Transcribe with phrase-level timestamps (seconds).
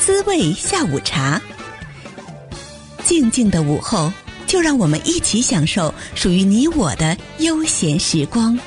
[0.00, 1.38] 滋味下午茶。
[3.04, 4.10] 静静的午后，
[4.46, 8.58] 就让我们一起享受属于你我的悠闲时光。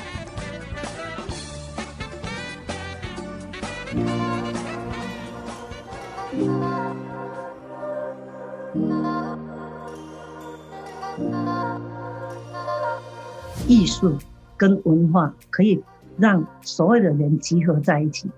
[13.66, 14.16] 艺术
[14.56, 15.82] 跟文化可以
[16.16, 18.30] 让所有的人集合在一起。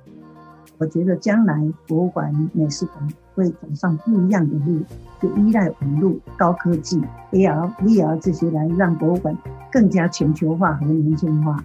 [0.79, 1.55] 我觉得将来
[1.87, 4.81] 博物馆、美术馆会走上不一样的路，
[5.23, 7.01] 就依赖网络、高科技、
[7.33, 9.35] AR、VR 这些来让博物馆
[9.73, 11.63] 更加全球化和年轻化。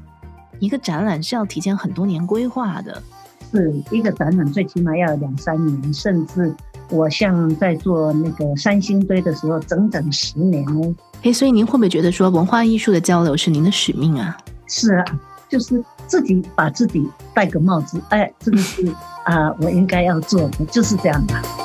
[0.60, 3.04] 一个展览是要提前很多年规划的，
[3.52, 6.56] 是一个展览最起码要两三年，甚至
[6.90, 10.96] 我像在做那个三星堆的时候，整整十年哦。
[11.24, 14.38] 哎，所以您会不会觉得说文化艺术的交流是您的使命啊？
[14.68, 15.06] 是啊，
[15.50, 15.84] 就是。
[16.08, 18.86] 自己把自己戴个帽子，哎，这个是
[19.24, 21.61] 啊、我应该要做的，就是这样的。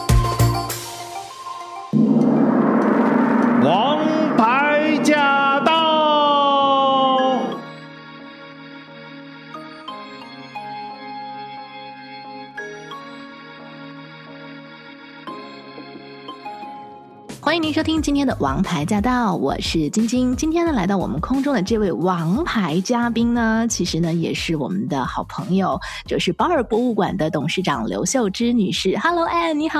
[17.47, 20.35] 欢迎您收听今天的《王牌驾到》，我是晶晶。
[20.35, 28.99] 今天呢，来到我们空中的这位王牌嘉宾呢，其实呢也是我们的好朋友，就是保尔博物馆的董事长刘秀芝女士。
[28.99, 29.79] Hello，Anne，你好。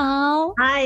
[0.55, 0.81] 嗨，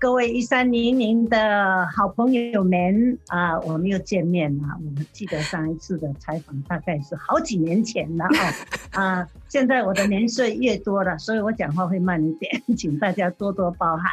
[0.00, 4.64] 各位一三零零的好朋友们啊，我们又见面了。
[4.84, 9.00] 我们记得上一次的采访大概是好几年前了哦。
[9.00, 14.06] 啊，现在我的年岁越多了，所以我讲话会慢一点， 请大家多多包涵。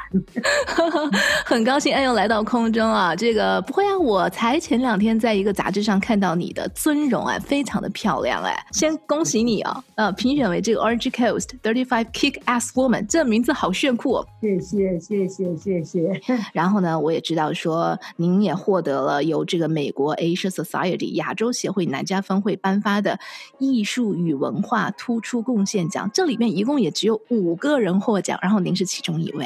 [1.46, 1.94] 很高兴。
[2.04, 16.22] 又来到空中啊，这个不会啊，我才前两天在一个杂志上看到你的尊容啊，非常的漂亮哎，先恭喜你啊，呃，评选为这个 Orange Coast Thirty Five Kick Ass Woman，这名字好炫酷哦，谢谢谢谢谢谢。
[16.52, 23.18] 然后呢，我也知道说您也获得了由这个美国 Asia Society 亚洲协会南加分会颁发的
[23.60, 29.46] 艺术与文化突出贡献奖，这里面一共也只有五个人获奖，然后您是其中一位。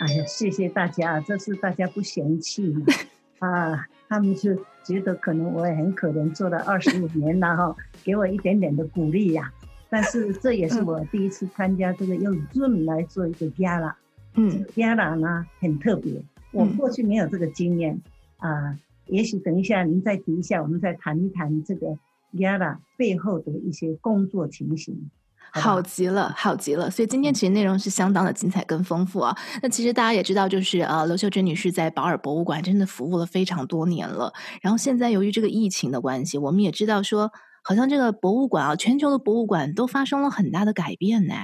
[0.00, 2.84] 哎呀，谢谢大家，这是大家不嫌弃嘛？
[3.38, 9.64] 啊，他们是觉得可能我也很可怜，做了二十五年了哈，给我一点点的鼓励呀、啊。
[9.88, 13.94] 但是这也是我第一次参加这个用 Zoom 来做一个 Gala，
[14.34, 16.20] 嗯，Gala 呢很特别，
[16.50, 18.02] 我过去没有这个经验
[18.38, 18.76] 啊。
[19.06, 21.96] 也许等一下您再提一下，我们再谈一谈这个
[22.36, 25.10] Gala 背后的一些工作情形。
[25.52, 26.90] 好极了，好极了！
[26.90, 29.36] 所以今天其实内容是相当的精彩跟丰富啊。
[29.62, 34.32] 那其实大家也知道，就是呃，刘秀珍女士在保尔博物馆真的服务了非常多年了。
[34.60, 37.30] 然后现在由于这个疫情的关系，我们也知道说，
[37.62, 41.34] 好像这个博物馆啊，全球的博物馆都发生了很大的改变呢。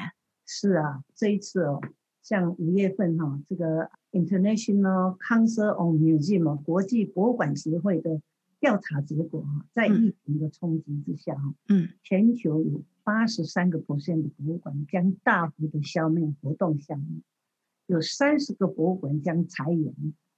[0.45, 1.81] 是啊，这一次哦，
[2.21, 8.21] 像五月份哈、哦，这个 International Council on Museum 国际博物馆协会的
[8.61, 12.85] 调查结果哈，在疫情的冲击之下哈，嗯，全球有。
[13.03, 17.23] 八十三个 percent 的博物馆将大幅的消灭活动项目，
[17.87, 19.93] 有三十个博物馆将裁员，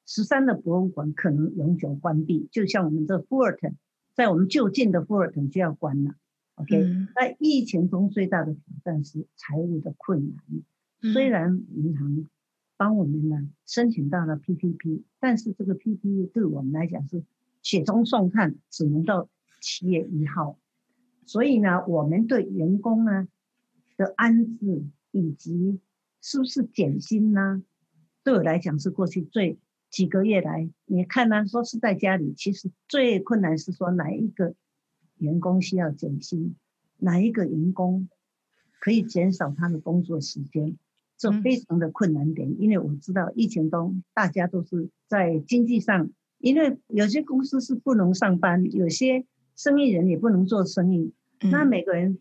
[0.07, 2.49] 十三个博物馆可能永久关闭。
[2.51, 3.75] 就像我们这 Fullerton，
[4.15, 6.15] 在我们就近的 Fullerton 就要关了。
[6.55, 6.83] OK，
[7.15, 11.13] 在、嗯、疫情中最大的挑战是财务的困难。
[11.13, 12.27] 虽然银行
[12.79, 17.23] 帮我们呢申请到了 PPP，但是这个 PPP 对我们来讲是
[17.63, 19.29] 雪中送炭，只能到
[19.61, 20.59] 七月一号。
[21.25, 23.29] 所以呢，我们对员工呢
[23.97, 25.81] 的安置以及
[26.21, 27.63] 是不是减薪呢，
[28.25, 29.59] 对我来讲是过去最
[29.91, 34.55] 几个月来，你看呢，说是在家里，其实最困难是说哪一个
[35.19, 36.57] 员工需要减薪，
[36.99, 38.09] 哪一个员工
[38.81, 40.77] 可以减少他的工作时间，
[41.17, 42.61] 这非常的困难点。
[42.61, 46.11] 因为我知道疫情中大家都是在经济上，
[46.43, 49.25] 因为有些公司是不能上班，有些。
[49.55, 51.13] 生意人也不能做生意，
[51.51, 52.19] 那每个人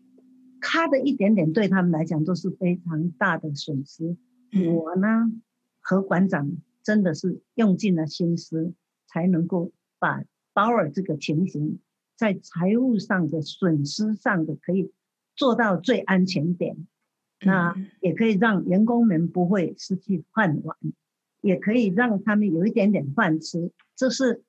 [0.60, 4.18] 卡的一点点，对他们来讲都是非常大的损失。
[4.70, 5.32] 我呢
[5.80, 6.52] 和馆长
[6.84, 8.74] 真的是用尽了心思，
[9.06, 11.80] 才能够把保尔这个情形
[12.16, 14.92] 在财务上的损失上的可以
[15.34, 16.76] 做到最安全点，
[17.40, 20.76] 那也可以让员工们不会失去饭碗，
[21.40, 24.42] 也可以让他们有一点点饭吃，这是。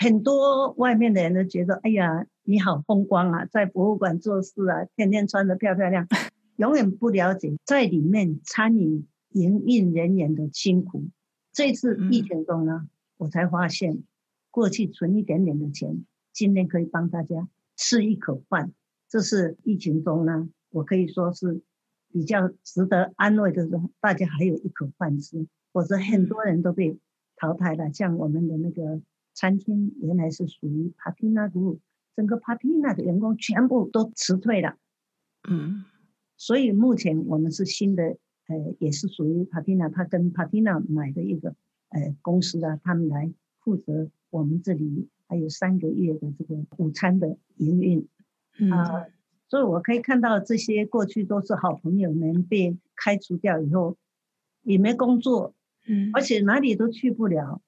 [0.00, 6.06] 很多外面的人都觉得，哎呀，你好风光啊，在博物馆做事啊，天天穿得漂漂亮，
[6.54, 11.08] 永远不了解在里面餐饮营运人员的辛苦。
[11.52, 14.04] 这次疫情中呢，我才发现，
[14.52, 18.72] 过去存一点点的钱，今天可以帮大家吃一口饭。
[19.08, 21.60] 这是疫情中呢，我可以说是
[22.12, 26.96] 比较值得安慰的是，大家还有一口饭吃，否则很多人都被
[27.38, 27.92] 淘汰了。
[27.92, 29.00] 像我们的那个
[29.32, 31.78] 餐厅，原来是属于 Patina Group，
[32.16, 34.76] 整个 Patina 的员工全部都辞退了。
[35.48, 35.84] 嗯，
[36.36, 38.16] 所以目前我们是新的，
[38.48, 41.54] 呃，也是属于 Patina，他跟 Patina 买的一个
[41.88, 48.08] 呃公司啊，他们来负责我们这里还有三个月的这个午餐的营运
[48.72, 49.04] 啊。
[49.04, 49.12] 嗯
[49.50, 53.96] 所以我可以看到这些过去都是好朋友们被开除掉以后，
[54.60, 55.54] 也没工作，
[55.88, 57.60] 嗯，而且哪里都去不了，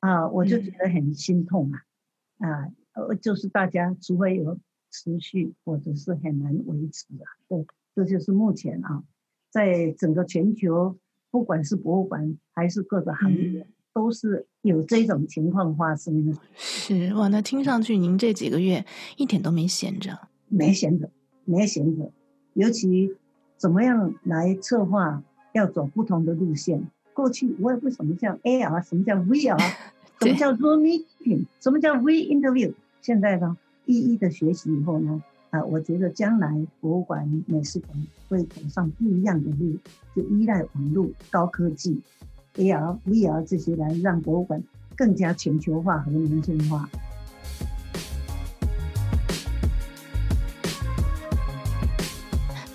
[0.00, 4.58] 啊，我就觉得很心痛啊，啊，呃，就是大家除非有
[4.90, 9.02] 持续，或者是很难维持啊，对，这就是目前啊，
[9.50, 10.96] 在整个全球，
[11.30, 16.38] 不管是博物馆还是各个行业，都是有这种情况发生的。
[16.54, 18.84] 是哇，那听上去您这几个月
[19.16, 20.28] 一点都没闲着。
[20.48, 21.10] 没闲着，
[21.44, 22.12] 没闲着，
[22.54, 23.16] 尤其
[23.56, 26.90] 怎么样来策划，要走不同的路线。
[27.16, 29.58] 过去我也不什么叫 AR，什么叫 VR，
[30.20, 32.74] 什么叫 Zoom meeting，什么叫 We Interview。
[33.00, 39.78] 现在呢，一一的学习以后呢，啊，我觉得将来博物馆、美术馆会走上不一样的路，
[40.14, 42.02] 就依赖网络、高科技、
[42.56, 44.62] AR、VR 这些来让博物馆
[44.94, 46.86] 更加全球化和年轻化。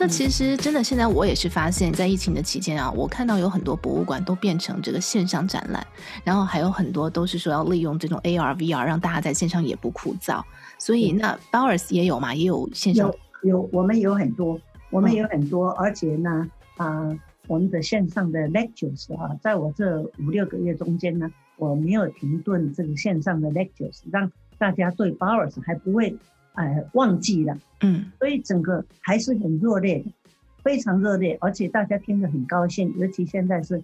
[0.02, 5.86] 那其实真的，现在我也是发现，在疫情的期间啊，我看到有很多博物馆都变成这个线上展览，
[6.24, 10.44] 然后还有很多都是说要利用这种 AR、VR，让大家在线上也不枯燥。
[10.80, 13.14] 所以那 Bowers 也有嘛，也有线上
[13.44, 14.60] 有有，我们有很多，
[14.90, 26.18] 我们有很多，嗯、而且呢，啊、呃，我们的线上的 lectures 啊，在我这五六个月中间呢，我没有停顿这个线上的 lectures，让大家对 Bowers 还不会。
[26.54, 30.12] 哎，忘记了，嗯，所以整个还是很热烈的，
[30.64, 32.94] 非常热烈，而且大家听得很高兴。
[32.98, 33.82] 尤其现在是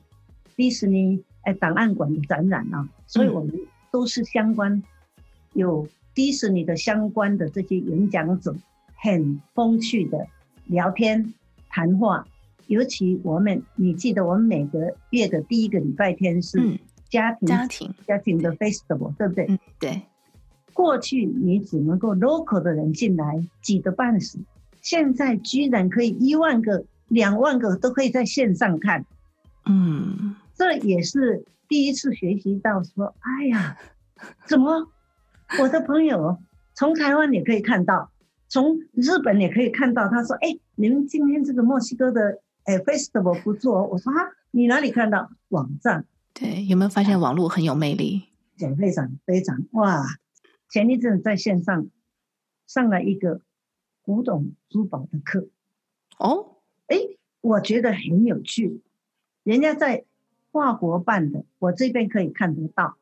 [0.55, 3.53] 迪士尼哎档案馆的展览啊，所以我们
[3.91, 4.83] 都是相关
[5.53, 8.55] 有迪士尼的相关的这些演讲者，
[8.95, 10.27] 很风趣的
[10.65, 11.33] 聊天
[11.69, 12.27] 谈话。
[12.67, 16.77] 尤其我们，你记得我们每个月的第一个礼拜天是
[17.09, 19.45] 家庭家庭家庭的 festival，对不对？
[19.47, 20.01] 嗯，对。
[20.77, 24.37] 过去你只能够 local 的人进来挤得半死，
[24.79, 29.03] 现在居然可以一万个、两万个都可以在线上看，
[29.65, 33.75] 嗯，这也是第一次学习到说，哎呀，
[34.45, 34.87] 怎么
[35.59, 36.37] 我的朋友
[36.75, 38.11] 从台湾也可以看到，
[38.47, 44.19] 从日本也可以看到，他说，哎，你们今天这个墨西哥的哎 festival 不错，我说啊，
[44.51, 45.31] 你哪里看到？
[45.49, 46.05] 网站？
[46.35, 48.25] 对，有没有发现网络很有魅力？
[48.77, 50.05] 非常非常哇！
[50.69, 51.89] 前一阵在线上
[52.65, 53.41] 上了一个
[54.01, 55.47] 古董珠宝的课，
[56.19, 56.97] 哦，哎，
[57.41, 58.81] 我觉得很有趣。
[59.43, 60.05] 人家在
[60.51, 62.97] 法国办的，我这边可以看得到，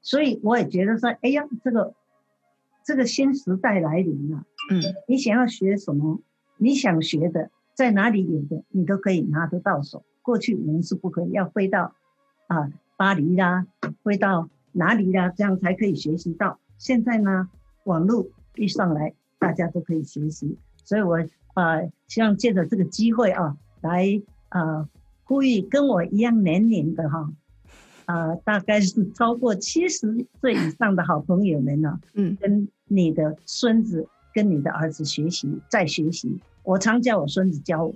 [0.00, 1.94] 所以我也觉得说，哎呀，这个
[2.84, 4.44] 这个新时代来临了。
[4.70, 6.20] 嗯，你想要学什么，
[6.56, 10.04] 你想学的在哪里有的，你都可以拿得到手。
[10.22, 11.94] 过去我们是不可以，要飞到
[12.46, 13.66] 啊巴黎啦，
[14.02, 16.58] 飞到哪里啦，这样才可以学习到。
[16.78, 17.48] 现在呢，
[17.84, 18.26] 网络
[18.56, 21.16] 一上来，大家都可以学习，所以我
[21.54, 24.88] 呃希望借着这个机会啊，来呃
[25.24, 27.32] 呼吁跟我一样年龄的哈，
[28.06, 36.38] 呃大概是超过七十岁以上的好朋友们呢、啊，嗯，跟你的孙子跟你的儿子学习，再学习。
[36.62, 37.94] 我常叫我孙子教我，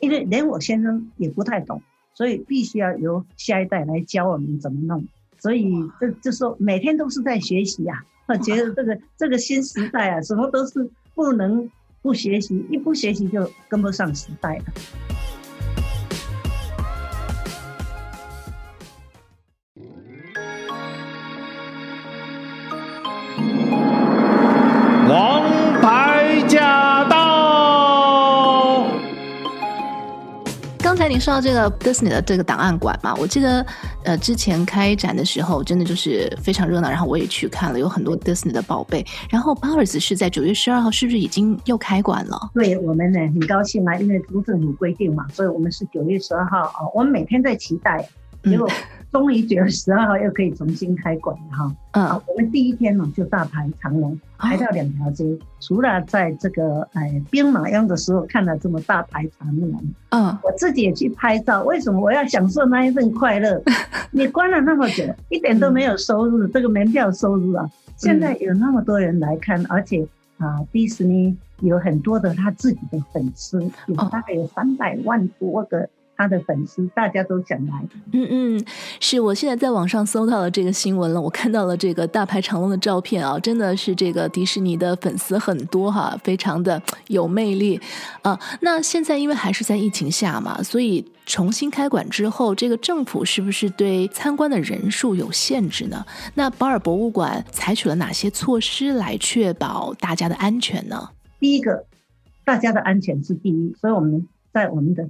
[0.00, 1.82] 因为连我先生也不太懂，
[2.14, 5.06] 所以必须要由下一代来教我们怎么弄。
[5.40, 11.68] 所以这就说每天都是在学习呀，我觉得这个这个新时代啊，什么都是不能
[12.02, 14.64] 不学习，一不学习就跟不上时代了。
[31.10, 33.66] 您说到这个 Disney 的这个档案馆嘛，我记得。
[34.02, 39.04] 呃，之前开展的时候，真的就是非常热闹，然后我也去看了，有很多 Disney 的宝贝。
[39.28, 42.50] 然后 Powers 是在九月十二号，是不是已经又开馆了？
[42.54, 48.08] 对我们呢，很高兴啊，因为州政府规定嘛，所以我们是九月十二号啊，我们每天在期待，
[48.42, 48.66] 结果。
[49.10, 51.76] 嗯终于九月十二号又可以重新开馆了哈！
[51.94, 55.36] 嗯，我们第一天呢就大排长龙，排到两条街。
[55.58, 61.64] 除了在这个哎兵马俑的时候看到这么大排长龙，嗯，我自己也去拍照。
[61.64, 63.60] 为什么我要享受那一份快乐？
[64.12, 67.68] 你关了那么久，一点都没有收入，这个门票收入啊！
[67.96, 70.06] 现在有那么多人来看，而且
[70.38, 75.88] 啊，迪士尼有很多的他自己的粉丝，有大概有三百万多个。
[76.20, 78.64] 他的粉丝大家都想来，嗯嗯，
[79.00, 87.80] 是我现在在网上搜到了这个新闻了，我看到了这个大排长龙的照片啊，真的是这个迪士尼的粉丝很多哈，非常的有魅力
[88.20, 88.38] 啊。
[88.60, 96.04] 那现在因为还是在疫情下嘛，所以重新开馆之后，这个政府是不是对参观的人数有限制呢？
[96.34, 101.08] 那保尔博物馆采取了哪些措施来确保大家的安全呢？
[101.38, 101.86] 第一个，
[102.44, 105.08] 大家的安全是第一，所以我们在我们的。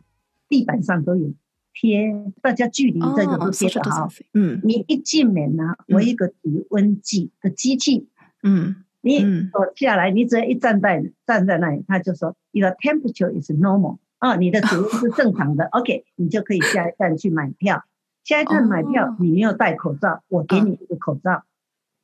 [0.51, 1.33] 地板上都有
[1.73, 4.09] 贴，大家距离这个都贴的好。
[4.35, 8.09] 嗯，你一进门呢，我一个体温计的机器，
[8.43, 9.21] 嗯，你
[9.53, 17.85] 坐下来，你只要一站在站在那里，他就说 Your temperature is normal，哦，你的体温是正常的， OK，你就可以下一站去买票。
[18.25, 21.45] 下一站买票，你没有戴口罩，我给你一个口罩。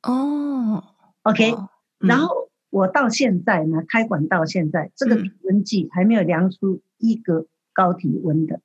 [0.03, 0.85] 哦
[1.23, 1.53] ，OK，
[1.99, 7.45] 然后我到现在呢，开馆到现在，这个体温计还没有量出一个。
[7.77, 8.59] 高体温的，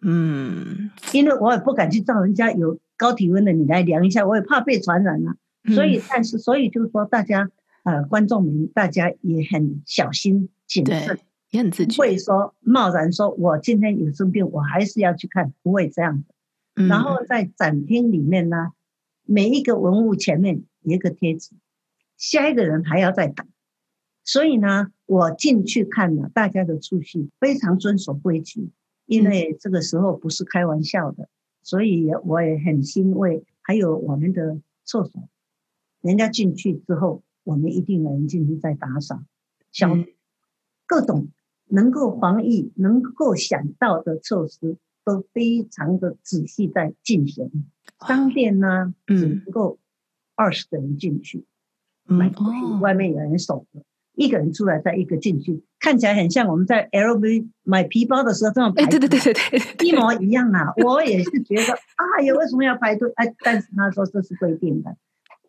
[0.00, 5.36] 嗯，因为我也不敢去照人家有高体温的，你来量一下，我也怕被传染了、啊。
[5.64, 7.50] 嗯、所以，但是，所以就是说，大家
[7.82, 11.18] 呃，观众们，大家也很小心谨慎，
[11.50, 16.34] 也很自觉，不会说贸然说，我今天有生病，我还是要去看，不会这样的。
[16.76, 18.72] 嗯、然后在展厅里面呢，
[19.26, 21.50] 每一个文物前面有一个贴纸，
[22.16, 23.46] 下一个人还要再等。
[24.24, 28.70] 所以呢，我进去看了，大家的出席非常遵守规矩，
[29.04, 31.28] 因为这个时候不是开玩笑的，
[31.62, 33.44] 所以我也很欣慰。
[33.60, 35.28] 还有我们的厕所，
[36.00, 39.22] 人家进去之后，我们一定有人进去再打扫，
[39.70, 40.04] 消毒，
[40.86, 41.28] 各种
[41.66, 47.70] 能够防疫、能够想到的措施都非常的仔细在进行。
[48.06, 49.78] 商店呢，只能够
[50.34, 51.44] 二十个人进去，
[52.04, 53.82] 买东西外面有人守着。
[54.14, 60.72] 一个人出来，再一个进去，看起来很像我们在 LV 买皮包的时候这种排队，对对对对对，一模一样啊！
[60.84, 63.10] 我也是觉得，哎呀，为什么要排队？
[63.16, 64.96] 哎，但是他说这是规定的。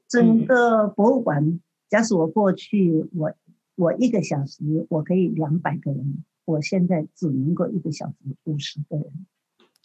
[0.08, 3.34] 整个博物馆，假使我过去，我
[3.76, 9.06] 我一个小时我可以两百个人，我现在只能够一个小时五十个人。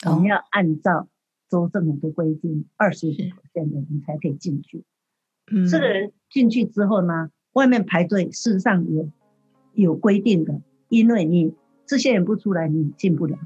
[0.06, 1.08] 我们要按照
[1.50, 3.16] 州政府的规定，二十五个
[3.52, 4.84] 的人才可以进去。
[5.52, 7.30] 嗯，这个人进去之后呢？
[7.52, 9.08] 外面排队，事实上有
[9.74, 11.52] 有规定的，因为你
[11.86, 13.36] 这些人不出来，你进不了。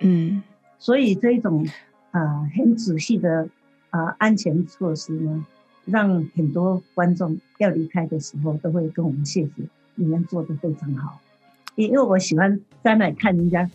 [0.00, 0.42] 嗯，
[0.78, 1.66] 所以这种
[2.10, 3.48] 啊、很仔细的
[3.90, 5.46] 啊、安全措施呢，
[5.84, 9.50] 让很多观众要离开的时候都会跟我们谢谢，
[9.94, 11.20] 你们做得非常好。
[11.74, 13.70] 因为我喜欢在那看人家，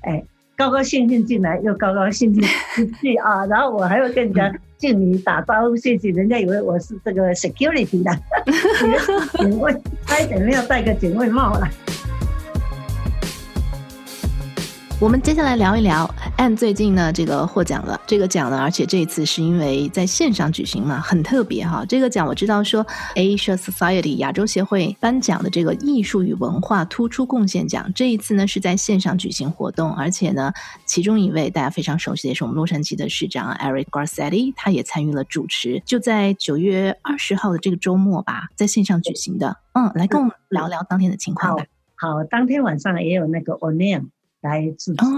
[0.00, 0.24] 哎，
[0.56, 2.42] 高高兴兴进来，又高高兴兴
[2.74, 4.52] 出去啊， 然后我还会跟人家。
[4.78, 6.10] 敬礼打招呼，谢谢。
[6.10, 8.14] 人家以为我是这个 security 的
[9.38, 11.66] 警卫，他一定要戴个警卫帽了。
[14.98, 21.84] 我们接下来聊一聊，Ann 最近呢，这个获奖了，这个奖呢，而且这一次是因为在线上举行嘛，很特别哈。
[21.86, 22.82] 这个奖我知道说
[23.14, 30.50] ，Asia Society 亚洲协会颁奖的这个艺术与文化突出贡献奖，这一次呢是在线上举行活动，而且呢，
[30.86, 39.58] 其中一位大家非常熟悉的是我们洛杉矶的市长 Eric Garcetti，他也参与了主持，就在九月二十号的这个周末吧，在线上举行的。
[39.74, 41.66] 嗯，来跟我们聊聊当天的情况吧。
[41.96, 44.02] 好，当天晚上也有那个 o n e i l
[44.40, 45.08] 来制作，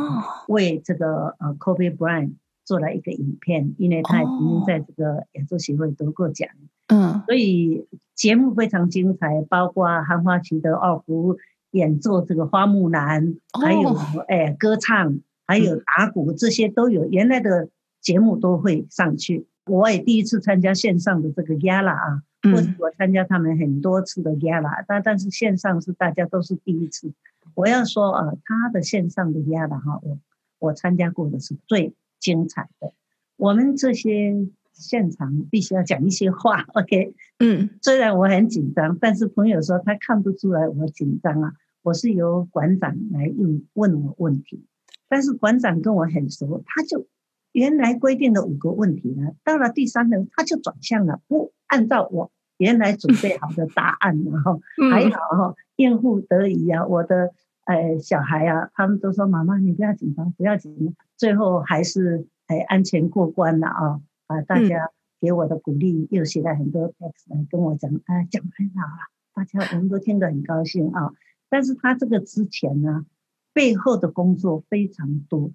[0.49, 2.33] 为这个呃 Kobe Bryant
[2.65, 6.49] 做了一个影片，因为他也曾经在这个亚洲协会得过奖，
[6.89, 11.37] 嗯，所以节目非常精彩，包括韩华旗的二胡
[11.71, 13.95] 演奏这个花木兰，还有
[14.29, 17.69] 哎歌唱，还有打鼓，这些都有，原来的
[18.01, 19.47] 节目都会上去。
[19.67, 27.13] 我也第一次参加线上的这个 Gala 啊，或者我参加他们很多次的 Gala，但但是线上是大家都是第一次。
[27.59, 30.17] 我要说啊，他的线上的压的哈，我
[30.61, 32.93] 我参加过的是最精彩的。
[33.37, 37.15] 我们这些现场必须要讲一些话， OK？
[37.41, 41.53] 嗯，虽然我很紧张，但是朋友说他看不出来我紧张啊。
[41.83, 44.65] 我是由馆长来问问我问题，
[45.09, 47.09] 但是馆长跟我很熟，他就
[47.51, 54.61] 原来规定的五个问题呢，到了第三轮他就转向了，不按照我原来准备好的答案，然后
[54.93, 55.55] 还好哈。
[55.77, 57.33] 应付得宜啊，我的
[57.69, 64.41] 呃小孩啊，他们都说妈妈你不要紧张，不要紧张，最后还是哎安全过关了啊啊！
[64.41, 69.01] 大家给我的鼓励，又写了很多 text 来跟我讲，啊讲很好啊，
[69.35, 71.13] 大家我们都听得很高兴啊。
[71.51, 73.05] 但是他这个之前呢，
[73.53, 75.51] 背后的工作非常多，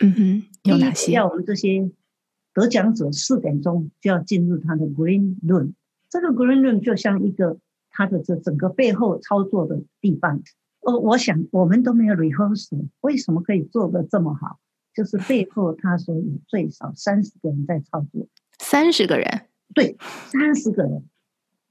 [0.00, 1.12] 嗯哼，有哪些？
[1.12, 1.88] 要我们这些
[2.52, 5.74] 得奖者四点钟就要进入他的 green room，
[6.10, 7.58] 这个 green room 就像一个。
[7.94, 10.42] 他的这整个背后操作的地方。
[10.82, 14.58] 呃，我想我们都没有 rehearsal，为什么可以做的这么好？
[14.94, 18.26] 就是背后他说有最少三十个人在操作，
[18.58, 19.96] 三十个人，对，
[20.26, 21.04] 三十个人。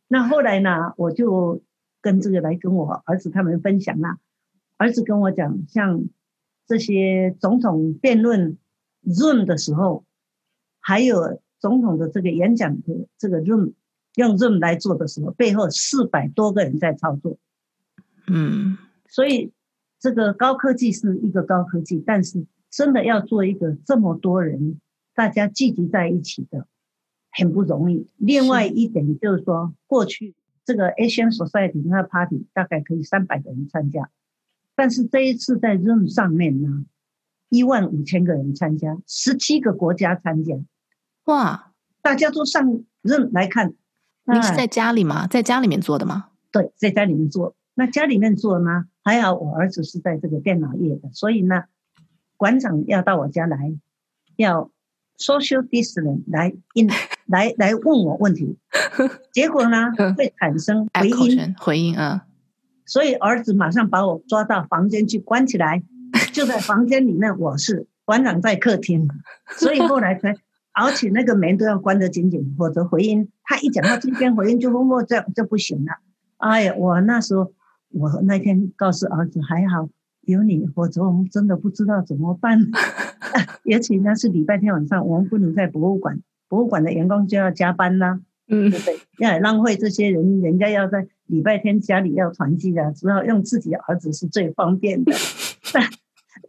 [0.08, 1.62] 那后来呢，我就
[2.02, 4.18] 跟这个来跟我儿子他们分享啦，
[4.78, 6.06] 儿子跟我讲，像
[6.66, 8.58] 这些总统辩论
[9.06, 10.04] Zoom 的时候，
[10.80, 13.74] 还有总统的这个演讲的这个 Zoom
[14.16, 17.38] 用 Zoom 来做的时候，背后四百多个人在操作，
[18.26, 18.78] 嗯。
[19.12, 19.52] 所以，
[20.00, 24.80] 这个高科技是一个高科技，但是真的要做一个这么多人
[25.14, 26.66] 大家聚集在一起的，
[27.30, 28.08] 很不容易。
[28.16, 34.10] 另外一点就是说，过去这个 Asian Society 那个 party 大概可以三百个人参加，
[34.76, 36.86] 但是这一次在 Zoom 上面呢，
[37.50, 40.56] 一万五千个人参加，十七个国家参加，
[41.26, 41.74] 哇！
[42.02, 42.66] 大家都上
[43.04, 43.74] Zoom 来看。
[44.24, 45.28] 你是在家里吗？
[45.28, 46.30] 在家里面做的吗？
[46.50, 47.58] 对，在家里面做。
[47.74, 48.86] 那家里面做呢？
[49.04, 51.64] 还好我儿子是在这个电脑业的，所以呢，
[52.38, 53.76] 馆长要到我家来，
[54.36, 54.70] 要
[55.18, 56.88] social distance 来 in
[57.26, 58.58] 来来问我问题，
[59.34, 62.28] 结果呢会产生回音回音啊，
[62.86, 65.82] 所以儿子马上把我抓到房间去关起来，
[66.32, 69.08] 就在房间里面，我是馆长在客厅，
[69.58, 70.36] 所以后来才
[70.74, 75.94] 而且那个门都要关得紧紧，否则回音他一讲到今天回音就默默这样就不行了。
[76.38, 77.52] 哎呀，我那时候。
[77.94, 79.90] 我那天告诉儿子，还好
[80.22, 82.68] 有你，否则我们真的不知道怎么办。
[83.64, 89.00] 尤其那是礼拜天晚上，我们不能在博物馆，博物馆的员工就要加班啦，嗯，对不对？
[89.20, 95.14] 要浪费这些人，人家要在礼拜天家里要团聚的，只好用自己的儿子是最方便的。
[95.74, 95.84] 但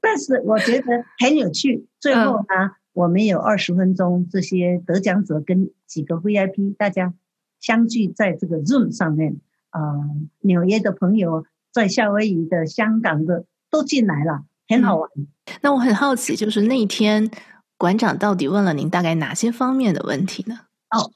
[0.01, 1.87] 但是我觉得很有趣。
[2.01, 7.15] 最后呢，嗯、我们有二十分钟，这些得奖者跟几个 VIP 大家
[7.61, 9.37] 相聚在这个 Zoom 上面。
[9.73, 10.05] 啊、呃，
[10.41, 15.11] 纽约的朋友，在夏威夷的、香港的都进来了，很好玩。
[15.17, 15.27] 嗯、
[15.61, 17.31] 那我很好奇，就是那一天
[17.77, 20.61] 馆长到底问了您大概哪些方面的问题呢？
[20.91, 21.11] 哦，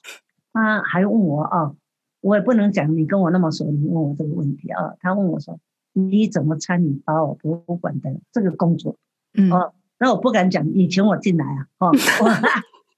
[0.53, 1.77] 他还问我啊、哦，
[2.21, 4.97] 我也不能讲你跟我那么熟，你问我这个问题啊、哦。
[5.01, 5.61] 他问我说
[5.93, 8.97] ：“你怎么参与保尔博物馆的这个工作？”
[9.39, 11.93] 嗯，哦，那我不敢讲，你请我进来啊，哦，
[12.25, 12.31] 我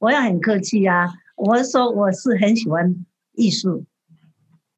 [0.07, 3.85] 我要很客气啊，我说我是很喜欢艺术。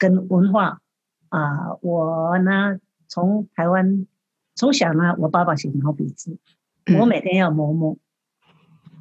[0.00, 0.80] 跟文化
[1.28, 4.06] 啊，我呢从台湾
[4.54, 6.38] 从小呢，我爸爸写毛笔字，
[6.98, 7.98] 我每天要磨墨，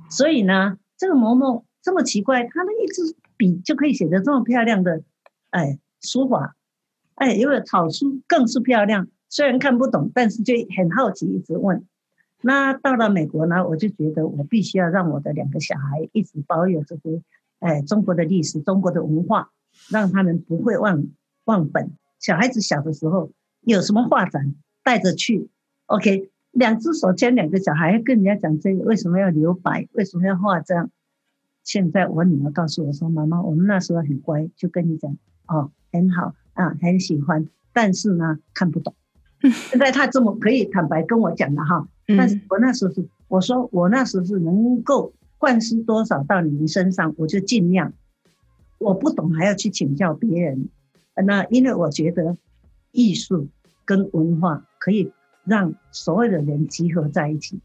[0.09, 5.01] 所以呢，这个磨墨这么奇怪，他的一支笔就可以写得这么漂亮的，
[5.51, 6.57] 哎，书法，
[7.15, 11.85] 哎，因为草书更是漂亮，虽然看不懂，但是就很好奇，一直问。
[12.41, 17.21] 那到了美国呢，我就觉得我必须要让我的两个小孩一直保有这些，
[17.59, 19.49] 哎，中国的历史，中国的文化。
[19.89, 21.07] 让他们不会忘
[21.45, 21.91] 忘本。
[22.19, 24.53] 小孩子小的时候有什么画展
[24.83, 25.49] 带着去
[25.85, 30.89] ，OK，两只手牵两个小孩，跟人家讲这个为什么要留白，为什么要画这样。
[31.63, 35.15] 现在我女儿告诉我说：“妈妈，我们那时候很乖，就跟你讲
[35.47, 38.95] 哦，很好啊，很喜欢，但是呢看不懂。
[39.69, 47.93] ”现在她这么可以坦白跟我讲了哈，但是我那时候是我说我那时候是能够灌输多少到你们身上，我就尽量。
[48.79, 50.69] 我不懂还要去请教别人，
[51.25, 52.35] 那因为我觉得
[52.91, 53.47] 艺术
[53.85, 55.11] 跟文化可以
[55.45, 57.59] 让所有的人集合在一起，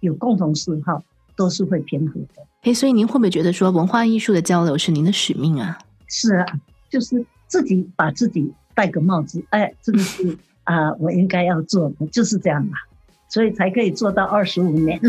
[0.00, 1.02] 有共同嗜好
[1.36, 2.46] 都是会平和的。
[2.62, 5.78] 哎，所以您会不会觉得说文化艺术的交流是您的使命啊？
[6.06, 6.46] 是啊，
[6.88, 12.76] 就是自己把自己戴个帽子，哎，这个是 啊、呃，我应该要做的，就是这样嘛，
[13.28, 15.00] 所以才可以做到二十五年。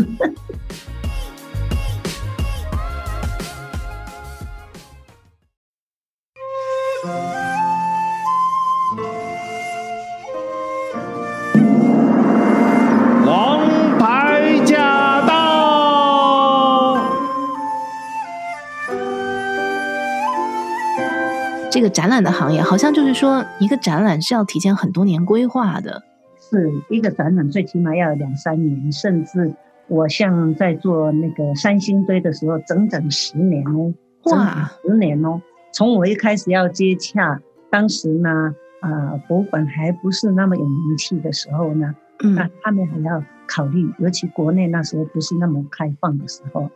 [21.82, 26.02] 个展览的行业，好像就是说，一个展览是要提前很多年规划的。
[26.38, 29.54] 是一个展览，最起码要有两三年，甚至
[29.88, 33.92] 我像在做那个三星堆的时候，整整十年哦，
[34.24, 35.40] 哇，十年哦。
[35.72, 37.40] 从我一开始要接洽，
[37.70, 46.68] 当时呢，呃，博物馆还不是那么有名气的时候呢，嗯，那他们还要考虑，尤其国内那时候不是那么开放的时候。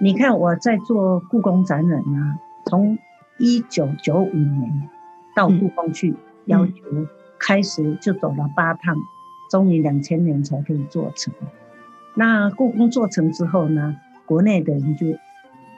[0.00, 2.98] 你看我在做故宫展览啊，从
[3.38, 4.88] 一九九五年
[5.34, 6.14] 到故宫去
[6.46, 6.72] 要求，
[7.38, 8.96] 开始就走了八趟，
[9.50, 11.34] 终于两千年才可以做成。
[12.14, 15.06] 那故宫做成之后呢，国内的人就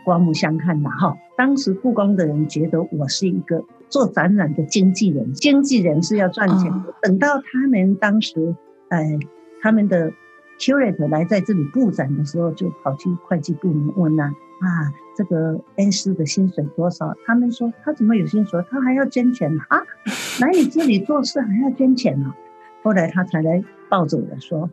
[0.05, 1.16] 刮目相看了哈。
[1.37, 6.94] 当时故宫的人觉得我是一个做展览的经纪人，经纪人是要赚钱的。
[7.03, 8.55] 等到他们当时，
[8.88, 9.18] 呃，
[9.62, 10.12] 他们的
[10.59, 14.25] curator 来在这里布展的时候，就跑去会计部门问呐。
[14.61, 17.14] 啊，这个恩师的薪水多少？
[17.25, 18.61] 他们说他怎么有薪水？
[18.68, 19.81] 他还要捐钱啊？
[20.42, 22.35] 来你这里做事还要捐钱呢？
[22.83, 24.68] 后来他才来抱着我说：“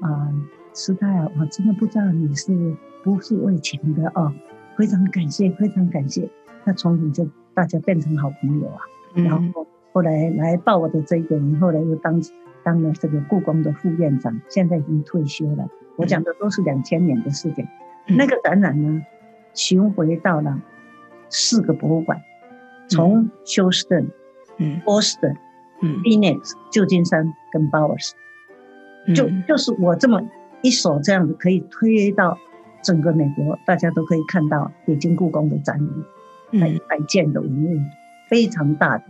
[0.00, 0.32] 啊，
[0.72, 4.32] 师太啊，我真的不知道你是不是为钱的哦，
[4.76, 6.30] 非常感谢，非常感谢。”
[6.64, 8.80] 那从此就大家变成好朋友啊。
[9.16, 12.20] 嗯、然后后来来抱我的这一个人，后来又当
[12.66, 15.68] 当了这个故宫的副院长，现在已经退休了。
[15.94, 17.64] 我讲的都是两千年的事情。
[18.08, 19.06] 嗯、那个展览呢？
[19.54, 20.60] 巡回到了
[21.30, 22.20] 四个博物馆，
[22.88, 24.10] 从休斯顿、
[24.58, 25.34] 嗯，波士顿、
[25.80, 28.10] 嗯，Phoenix、旧金山跟 Bowers，
[29.14, 30.20] 就就是我这么
[30.60, 32.36] 一手这样子可以推到
[32.82, 37.78] 整个美国，大家都可以看到北京故宫的展览，还百件的文物，
[38.28, 39.04] 非常大的，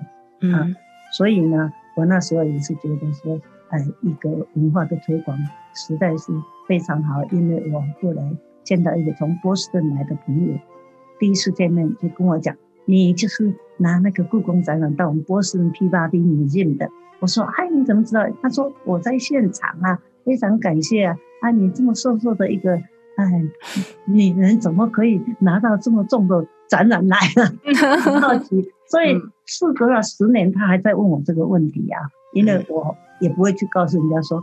[0.52, 0.68] 啊，
[1.10, 5.36] 所以呢，我那时候也是觉得说，哎，一个文化的推广
[5.74, 6.32] 实在是
[6.68, 8.22] 非常好，因为我后来。
[8.66, 10.58] 见到一个从波士顿来的朋友，
[11.20, 16.90] 第一次见面就跟我讲：“你就是拿那个故宫展览到我们波士顿 Peabody Museum 的。”
[17.22, 21.16] 我说：“哎，你怎么知道？”他说：“我在现场啊，非常感谢啊！
[21.42, 23.44] 啊，你这么瘦瘦的一个哎
[24.04, 27.54] 女人，怎么可以拿到这么重的展览来了？”
[28.02, 32.00] 很好奇，所以事隔了十年，他还在问我这个问题啊，
[32.32, 34.42] 因为我也不会去告诉人家说：“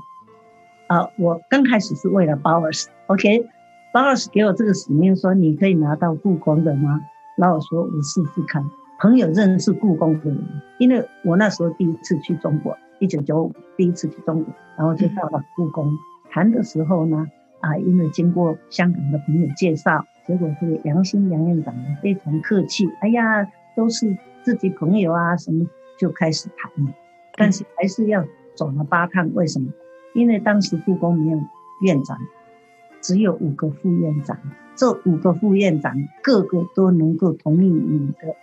[0.88, 3.48] 啊，我刚开始是为了 Bowers，OK。”
[3.94, 7.00] 包老师给我这个使命，说你可以拿到故宫的吗？
[7.38, 8.64] 然后我说我试试看。
[9.00, 10.44] 朋友认识故宫的人，
[10.80, 15.98] 因为我那时候第一次去中国，一九九五第一次去中国，然后就到了故宫。
[16.32, 17.28] 谈的时候呢，
[17.60, 25.66] 啊，因为经过香港的朋友介绍，结果这个杨新杨院长非常客气，哎呀，都是自己朋友啊，什么
[25.98, 26.94] 就开始谈了。
[27.36, 28.26] 但是还是要
[28.56, 29.72] 走了八趟，为什么？
[30.14, 31.40] 因为当时故宫没有
[31.82, 32.18] 院长。
[33.02, 34.38] 只有五个副院长，
[34.76, 38.34] 这五个副院长个个都能够同意你的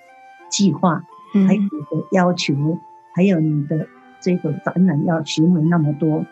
[0.51, 1.03] 计划，
[1.49, 2.79] 还有你的要求，
[3.15, 3.87] 还有你的
[4.21, 6.27] 这个展览要巡回那么多，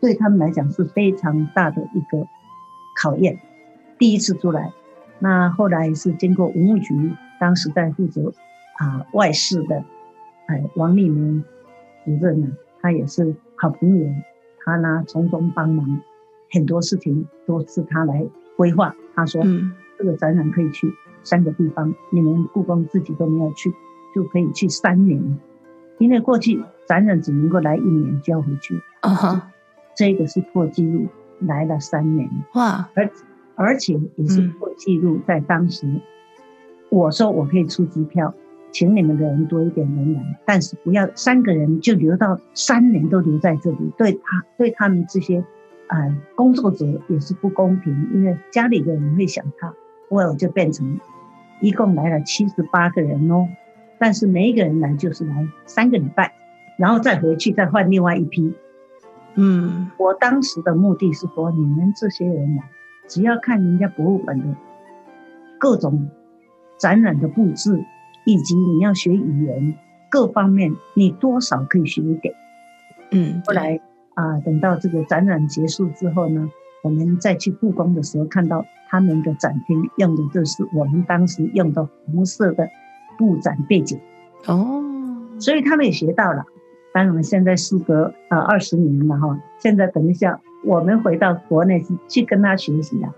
[0.00, 2.28] 对他们来讲是非常大的一个
[2.96, 3.40] 考验。
[3.98, 4.72] 第一次出来，
[5.18, 8.32] 那后来是经过文物局当时在负责
[8.78, 9.84] 啊外事的，
[10.46, 11.44] 哎王立明
[12.04, 12.48] 主任呢，
[12.80, 14.06] 他也是好朋友，
[14.64, 16.00] 他呢从中帮忙。
[16.54, 18.26] 很多事情都是他来
[18.58, 18.94] 规划。
[19.14, 23.72] 他说：“嗯，这个展览可以去三个地方，你们故宫自己都没有去，
[24.14, 25.38] 就可以去三年。
[25.96, 28.78] 因为过去展览只能够来一年交回去。
[29.00, 29.52] 啊哈，
[29.96, 31.06] 这个是破纪录，
[31.40, 32.28] 来了三年。
[32.52, 33.10] 哇，而
[33.54, 35.86] 而且也是破纪录，在当时，
[36.90, 38.34] 我说我可以出机票，
[38.72, 45.44] 请你们的人多一点人来，但是不要三个人就留到三年都留在这里，对他对他们这些。”
[45.88, 45.98] 啊，
[46.36, 49.74] 工作者也是不公平，因为家里的人会想他，
[50.08, 50.98] 我就变成
[51.60, 53.46] 一共来了七十八个人哦，
[53.98, 56.32] 但是每一个人来就是来三个礼拜，
[56.78, 58.54] 然后再回去再换另外一批。
[59.34, 62.62] 嗯，我当时的目的是说，你们这些人来，
[63.06, 64.46] 只要看人家博物馆的
[65.58, 66.08] 各种
[66.78, 67.84] 展览的布置，
[68.24, 69.74] 以及你要学语言
[70.10, 72.34] 各方面，你多少可以学一点。
[73.10, 73.80] 嗯，后来。
[74.14, 76.50] 啊，等到这个展览结束之后呢，
[76.82, 82.68] 我们再去故宫的时候，看到他们的展厅用的就是我们当时用的红色的
[83.16, 83.98] 布展背景
[84.44, 84.84] 哦，
[85.38, 86.44] 所以他们也学到了。
[86.92, 93.14] 当然，我们现在时隔啊二十年了哈，现在等一下我们回到国内去去跟他学习啊，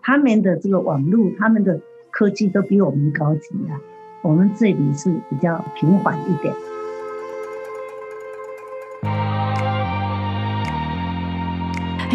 [0.00, 1.80] 他们的这个网络，他们的
[2.12, 3.74] 科技都比我们高级啊，
[4.20, 6.52] 我们这里是比较平缓一点。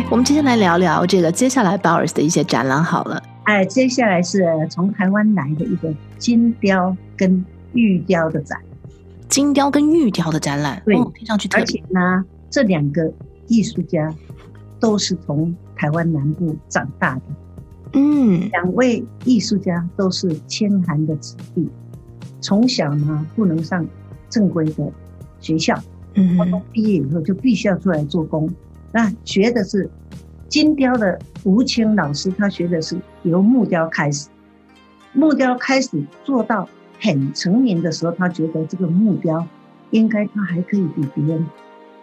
[0.10, 3.24] 我们今天来聊聊这个接下来 Bowers 的一些展览好了。
[3.44, 8.60] 哎，接下来是从台湾来的一个金雕跟玉雕的展，
[9.30, 11.48] 金雕跟玉雕的展览，对，听上去。
[11.54, 13.12] 而且呢，这两个
[13.48, 14.14] 艺术家
[14.80, 17.22] 都是从台湾南部长大的，
[17.94, 21.70] 嗯，两位艺术家都是谦寒的子弟，
[22.44, 23.88] 从小呢不能上
[24.30, 24.92] 正规的
[25.40, 25.82] 学校，
[26.16, 28.54] 嗯，高中毕业以后就必须要出来做工。
[28.92, 29.90] 那学的是
[30.50, 34.28] 金雕的吴清老师，他学的是由木雕开始，
[35.14, 36.68] 木雕开始做到
[37.00, 39.48] 很成名的时候，他觉得这个木雕
[39.92, 41.46] 应该他还可以比别人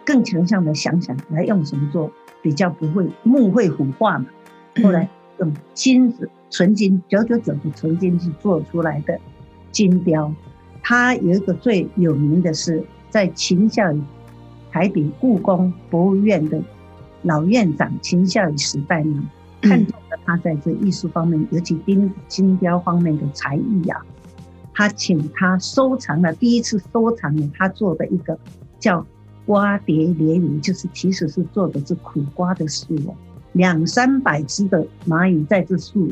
[0.03, 4.25] 更强项的想想来用什么做，比较不会木会腐化嘛。
[4.83, 5.07] 后来
[5.39, 9.19] 用金子纯金九九九的纯金去做出来的
[9.71, 10.33] 金雕。
[10.83, 14.01] 它有一个最有名的是在秦孝仪
[14.71, 16.61] 台北故宫博物院的
[17.21, 19.23] 老院长秦孝仪时代呢，
[19.61, 24.01] 看中了他在这艺术方面，尤其金金雕方面的才艺啊，
[24.73, 28.37] 他请他收藏了第一次收藏了他做的一个
[28.79, 29.05] 叫
[29.45, 33.13] 瓜蝶莲语，就是其实是做的是苦瓜的树哦，
[33.51, 36.09] 两三百只的蚂蚁在这树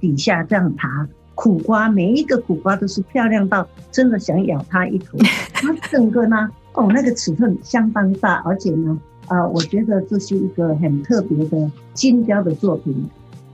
[0.00, 1.08] 底下这样爬。
[1.42, 5.18] 苦瓜，每一个苦瓜都是漂亮到真的想咬它一口。
[5.52, 12.94] 它整个呢，哦，那个尺寸相当大，而且呢，啊、呃，我觉得这是一个很特别的金雕的作品。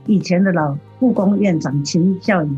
[0.05, 2.57] 以前的老故宫院长秦孝仪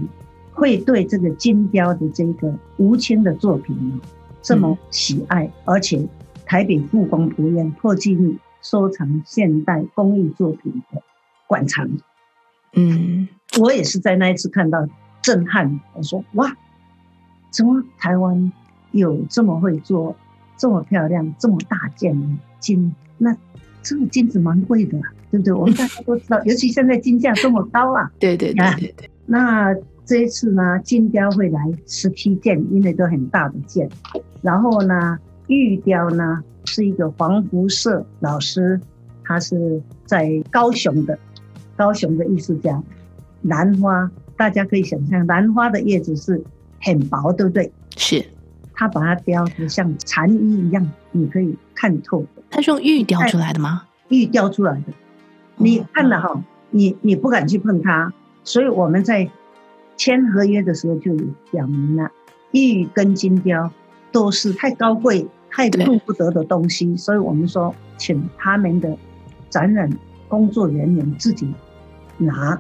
[0.52, 4.02] 会对这个金雕的这个吴清的作品呢
[4.42, 6.06] 这么喜爱，嗯、而且
[6.46, 11.02] 台北故宫博物院破纪录收藏现代工艺作品的
[11.48, 11.90] 馆藏。
[12.74, 13.30] 嗯，
[13.62, 14.86] 我也是在那一次看到。
[15.22, 15.80] 震撼！
[15.94, 16.52] 我说哇，
[17.50, 18.52] 怎么台湾
[18.92, 20.16] 有这么会做、
[20.58, 22.28] 这么漂亮、这么大件的
[22.60, 22.94] 金？
[23.18, 23.36] 那
[23.84, 25.54] 这个金子蛮贵的，对不对？
[25.58, 28.12] 我们大家都知道，尤其现在金价这么高啊！
[28.20, 29.10] 对对对对对。
[29.26, 33.90] 那这一次呢，金雕会来十七件，因为都很大的件。
[34.42, 38.82] 然后呢，玉雕呢是一个黄福社老师，
[39.24, 41.18] 他是在高雄的，
[41.78, 42.82] 高雄的艺术家，
[43.44, 44.10] 兰花。
[44.42, 46.44] 大家可以想象，兰花的叶子是
[46.82, 47.72] 很薄，对不对？
[47.96, 48.26] 是，
[48.74, 52.26] 他把它雕得像蝉衣一样，你可以看透。
[52.50, 53.84] 它是用玉雕出来的吗？
[54.10, 54.94] 玉雕出来的，
[55.58, 58.12] 你看了哈，哦、你你不敢去碰它，
[58.44, 59.30] 所以我们在
[59.96, 61.16] 签合约的时候就
[61.52, 62.10] 表明了，
[62.50, 63.72] 玉跟金雕
[64.12, 68.98] 都是太高贵、太碰不得的东西，所以我们说，请他们的
[69.52, 69.88] 展览
[70.28, 71.54] 工作人员自己
[72.18, 72.60] 拿。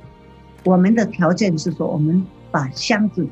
[0.63, 3.26] 我们的条件是说，我们把箱子、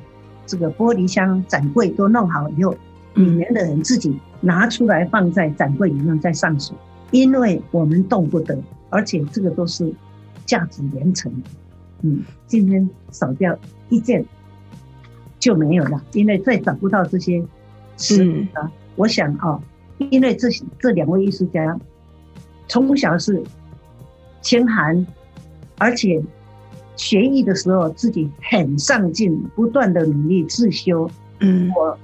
[0.48, 2.76] 这个玻璃箱、展柜都弄好以后，
[3.14, 6.76] 里面的人自己拿出来放在展柜里面再上锁，
[7.12, 8.58] 因为我们动不得，
[8.90, 9.94] 而且这个都是
[10.44, 11.50] 价值连城的。
[12.02, 13.56] 嗯，今天少掉
[13.90, 14.26] 一件
[15.38, 17.46] 就没有了，因为再找不到这些
[17.96, 18.64] 是啊。
[18.64, 19.62] 嗯、我想啊，
[20.00, 21.80] 因为这这两位艺术家
[22.68, 23.44] 从小是
[24.42, 25.06] 清寒，
[25.78, 26.20] 而且。
[27.00, 31.10] 学艺的时候，自己很上进，不断的努力自修。
[31.40, 31.98] 嗯，我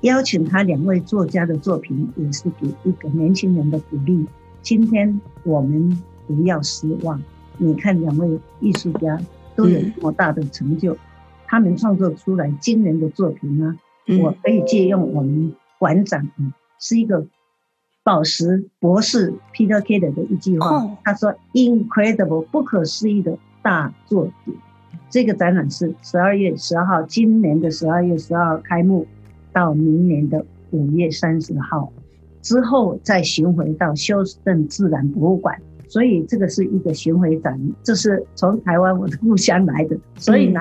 [0.00, 4.26] 邀请他两位作家的作品，也是给一个年轻人的鼓励。
[4.60, 7.22] 今天我们不要失望，
[7.58, 9.20] 你看两位艺术家
[9.54, 10.98] 都有这么大的成就，嗯、
[11.46, 13.78] 他们创作出来惊人的作品呢。
[14.08, 16.28] 嗯、我可以借用我们馆长，
[16.80, 17.24] 是一个
[18.02, 24.54] 宝石博士 Peter Keller 的一句话，哦、他说：“Incredible，不可思议的。”大作品，
[25.10, 29.06] 这个展览是十二月十二号，今年的十二月十二号开幕，
[29.52, 31.92] 到明年的五月三十号。
[32.40, 35.54] 之后再巡回到休斯顿自然博物馆，
[35.86, 40.60] 所以这个是一个巡回展，这是从台湾我的故乡来的，所以呢，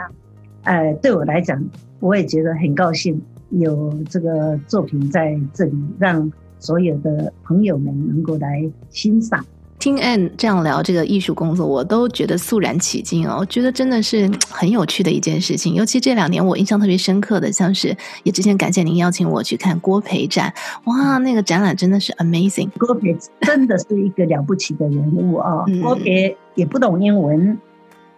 [0.63, 1.63] 呃，对我来讲，
[2.01, 9.45] 我也觉得很高兴有这个作品在这里，让所有的朋友们能够来欣赏。
[9.79, 13.37] 听 Ann 这样聊这个艺术工作，我都觉得肃然起敬哦。
[13.39, 15.75] 我觉得真的是很有趣的一件事情。
[15.75, 20.51] 尤其这两年，我印象特别深刻的，像是也之前感谢您邀请我去看郭培展，
[20.85, 22.69] 哇，那个展览真的是 amazing。
[22.79, 25.63] 郭培真的是一个了不起的人物啊、哦！
[25.67, 27.59] 嗯、郭培也不懂英文，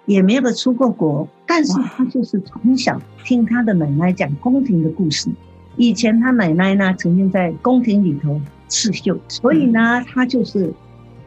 [0.05, 5.29] 也没有出过国，但是他就是从小听他的奶奶讲宫廷的故事。
[5.75, 10.73] 以前他奶奶呢，曾经在宫廷里头刺绣，所以呢，他就是。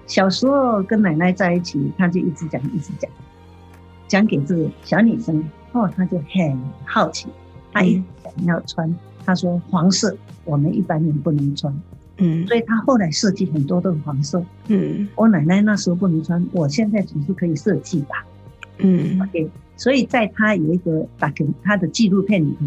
[0.06, 3.10] 小时候跟奶奶在一起，他就一直讲，一直讲，
[4.08, 7.28] 讲给这个小女生，哦，他就很好奇，
[7.72, 8.88] 他一直想要穿。
[8.90, 11.72] 嗯、他说黄色，我们一般人不能穿，
[12.18, 18.26] 嗯，所以他后来设计很多都是黄色，嗯，我奶奶那时候不能穿，我现在总是可以设计吧，
[18.78, 22.66] 嗯，OK，所以在他有一个打给他的纪录片里头，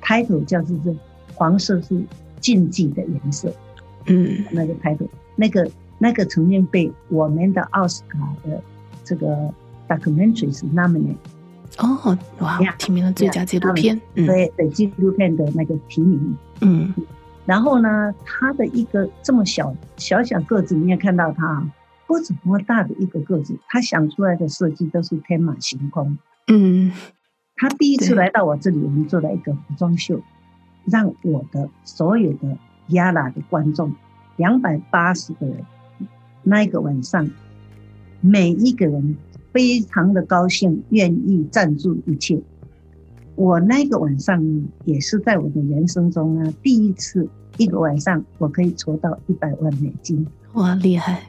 [0.00, 0.94] 开头叫做是
[1.34, 2.00] 黄色是
[2.38, 3.52] 禁忌的颜色，
[4.06, 5.68] 嗯，那个 title 那个。
[5.98, 8.62] 那个曾经被我们的奥斯卡的
[9.04, 9.52] 这个
[9.88, 11.16] documentary 是 nominate
[11.78, 16.94] 哦，哇，提名了最佳纪录片，对对，纪录片的那个提名，嗯，
[17.46, 21.68] 然后呢，他的一个这么小小小个子，你也看到他
[22.06, 26.92] 不怎么大的一个个子，他想出来的设计都是天马行空，嗯，
[27.56, 30.20] 他第一次来到我这里，我们做了一个服装秀，
[30.84, 32.56] 让我的所有的
[32.88, 33.92] Yala 的观众
[34.36, 35.64] 两百八十个人。
[36.44, 37.28] 那一个晚上，
[38.20, 39.16] 每一个人
[39.52, 42.40] 非常的高兴，愿意赞助一切。
[43.34, 50.24] 我那个晚上呢，也是在我的人生中呢，第一次一个晚上我可以筹到一百万美金。
[50.52, 51.20] 哇，厉害！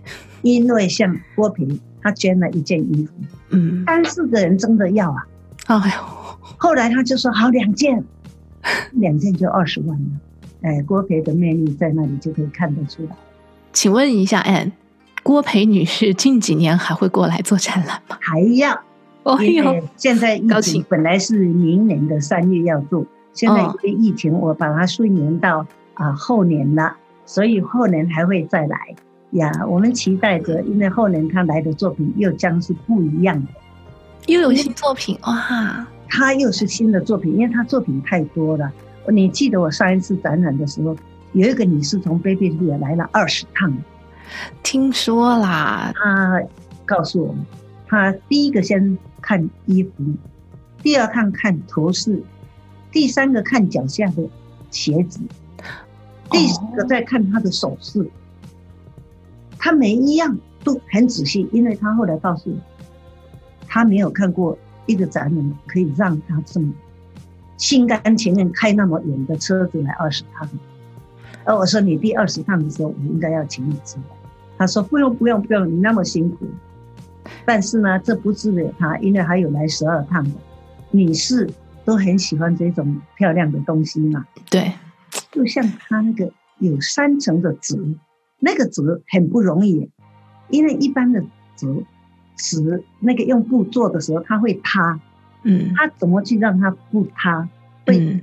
[0.44, 1.68] 因为像郭培，
[2.02, 3.14] 他捐了一件衣服，
[3.50, 5.28] 嗯，三四个人争着要啊，
[5.66, 6.04] 哎呦，
[6.58, 8.04] 后来他就说好两件，
[8.92, 10.06] 两件就二十万了。
[10.62, 13.16] 哎，郭培的魅力在那里就可以看得出来。
[13.74, 14.72] 请问一下，Ann，
[15.26, 18.16] 郭培女士近几年还会过来做展览吗？
[18.22, 18.80] 还要。
[19.24, 28.78] 哦哟，现在疫情本来是明年的三月要做，现在因为疫情，我把它顺延到啊后年了，所以后年还会再来
[29.32, 29.52] 呀。
[29.68, 33.48] 我们期待着，因为后年他来的作品又将是不一样的，
[34.32, 35.88] 又有新作品哇！
[36.08, 38.72] 他又是新的作品，因为他作品太多了。
[39.08, 40.96] 你记得我上一次展览的时候，
[41.34, 43.76] 有一个女士从菲律宾来了二十趟，
[44.64, 46.42] 听说啦，他
[46.86, 47.46] 告诉我们，
[47.88, 48.98] 他第一个先。
[49.28, 49.92] 看衣服，
[50.84, 52.22] 第二看看头饰，
[52.92, 54.30] 第三个看脚下的
[54.70, 55.20] 鞋子，
[56.30, 58.08] 第四个再看他的首饰。
[59.58, 62.58] 他每一样都很仔细，因为他后来告诉我，
[63.68, 66.72] 他没有看过一个展览可以让他这么
[67.58, 70.48] 心甘情愿开那么远的车子来二十趟。
[71.46, 73.98] 而我说你第二十趟的时候，我应该要请你吃。
[74.58, 76.46] 他说不用不用不用，你那么辛苦。
[77.46, 80.32] 但是呢，这不只有他，因为还有来十二趟的
[80.92, 81.50] 女士
[81.84, 84.26] 都很喜欢这种漂亮的东西嘛。
[84.50, 84.72] 对，
[85.32, 87.78] 就像他那个有三层的纸，
[88.40, 89.90] 那个纸很不容易，
[90.50, 91.24] 因为一般的
[91.56, 91.84] 纸
[92.36, 95.00] 纸那个用布做的时候，它会塌。
[95.48, 97.48] 嗯，他怎么去让它不塌，
[97.86, 98.20] 会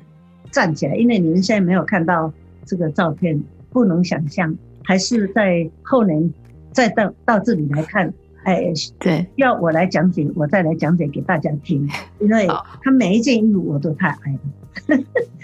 [0.50, 0.96] 站起来？
[0.96, 2.32] 因为你们现在没有看到
[2.64, 3.40] 这个照片，
[3.70, 6.32] 不能想象，还是在后年
[6.72, 8.12] 再到到这里来看。
[8.44, 12.48] 哎，对，要我来讲解，我再来讲解给大家听， 因为
[12.82, 14.98] 他每一件衣服我都太爱了。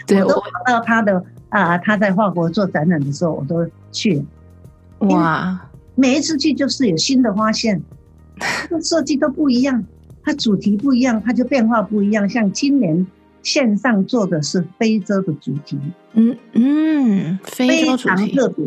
[0.05, 4.21] 对， 我都跑到他的啊，他在法国做展览的时候，我都去。
[4.99, 7.81] 哇，每一次去就是有新的发现，
[8.83, 9.85] 设计都不一样，
[10.25, 12.29] 它主题不一样，它就变化不一样。
[12.29, 13.07] 像今年
[13.45, 15.79] 线上做的是非洲的主题，
[16.15, 18.67] 嗯嗯，非洲主题，非常特别，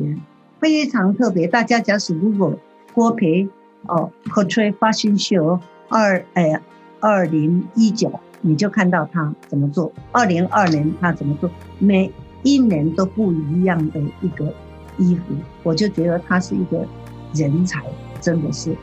[0.61, 1.45] 非常特别。
[1.47, 2.57] 大家假使如果
[2.93, 3.49] 郭培。
[3.87, 6.61] 哦，Portrait Fashion Show 二哎
[6.99, 9.91] 二零一九，你就看到他怎么做。
[10.11, 12.11] 二零二年他怎么做，每
[12.43, 14.53] 一年都不一样的一个
[14.99, 15.21] 衣服，
[15.63, 16.85] 我就觉得他是一个
[17.33, 17.81] 人才，
[18.19, 18.77] 真的是，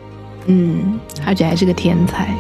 [0.47, 2.35] 嗯，而且还是个天才。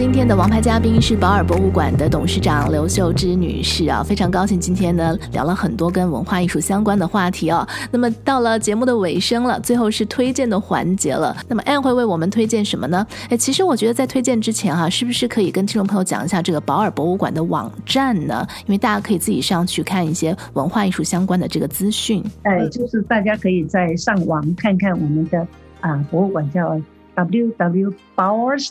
[0.00, 7.68] 今天的王牌嘉宾是保尔博物馆的董事长刘秀芝女士啊，非常高兴今天呢聊了很多跟文化艺术相关的话题哦。
[7.90, 11.36] 那么到了节目的尾声了，最后是推荐的环节了。
[11.46, 13.06] 那么 Ann 会为我们推荐什么呢？
[13.28, 18.48] 哎，其实我觉得在推荐之前哈、啊，是不是可以跟听众朋友讲一下这个保尔博物馆的网站呢？
[18.64, 22.24] 因为大家可以自己上去看一些文化艺术相关的这个资讯。
[22.44, 25.46] 哎，就是大家可以在上网看看我们的
[25.80, 26.80] 啊博物馆叫
[27.16, 28.70] www.bowers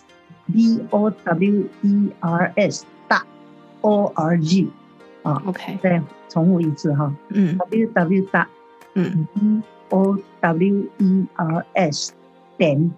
[3.07, 3.23] dot
[3.81, 4.67] o r g
[5.23, 8.47] 啊，OK，再重复一次哈，嗯，w w dot
[8.93, 12.13] 嗯 b o w e r s
[12.57, 12.91] 点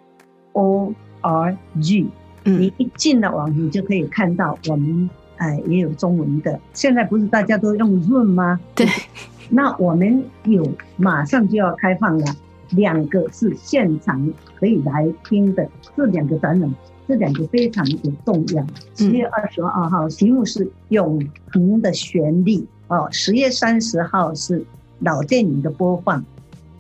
[0.54, 2.08] o r g，
[2.44, 6.60] 你一进了网，你就可以看到我们哎也有中文的。
[6.74, 8.60] 现在不是大家都用 Zoom 吗？
[8.76, 8.88] 对，
[9.50, 12.36] 那我们有马上就要开放了，
[12.72, 16.74] 两个是现场可以来听的，这两个展览。
[17.08, 18.66] 这两个非常的重要。
[18.96, 24.64] 十月二十二号题目是《永恒的旋律》哦，十月三十号是
[25.00, 26.24] 老电影的播放。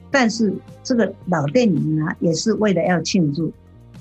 [0.09, 0.53] 但是
[0.83, 3.51] 这个老电影呢，也是为了要庆祝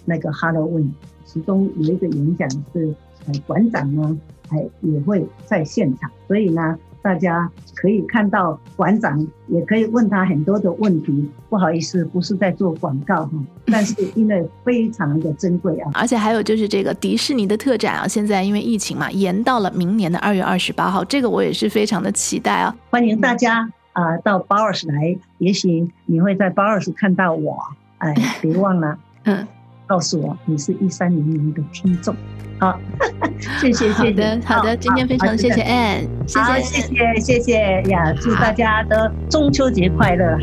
[0.04, 0.90] 那个 Halloween，
[1.24, 2.94] 其中有一个演讲是
[3.26, 6.78] 呃馆长呢，还也会在现场，所以呢。
[7.02, 11.28] 大家可以看到馆长，也可以问他很多的问题。
[11.48, 13.30] 不好意思，不是在做广告哈，
[13.66, 15.90] 但是因为非常的珍贵啊。
[15.94, 21.04] 而且还有就是这个迪士尼的特展啊，现在因为疫情嘛，延到了明年的二月二十八号。
[21.04, 22.76] 这个我也是非常的期待啊！
[22.90, 27.58] 欢迎大家啊、呃、到 Bowers 来，也许你会在 Bowers 看到我。
[27.98, 29.46] 哎， 别忘了，嗯，
[29.90, 32.14] 告诉我你是一三零零的听众。
[32.60, 32.78] 好，
[33.60, 33.92] 谢谢，谢谢。
[33.92, 38.12] 好的，好的，今天非常谢谢 Ann，谢谢，谢谢，谢谢呀！
[38.20, 40.38] 祝大家的中秋节快乐。